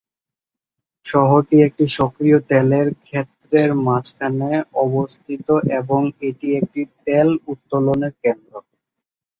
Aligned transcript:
শহরটি 1.05 1.55
একটি 1.67 1.85
সক্রিয় 1.97 2.37
তেলের 2.49 2.87
ক্ষেত্রের 3.03 3.69
মাঝখানে 3.85 4.51
অবস্থিত 4.85 5.47
এবং 5.79 5.99
এটি 6.27 6.47
একটি 6.59 6.81
তেল 7.05 7.29
উত্তোলনের 7.51 8.13
কেন্দ্র। 8.23 8.53